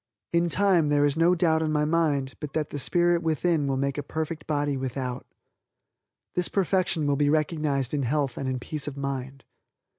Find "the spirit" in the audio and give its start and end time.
2.71-3.21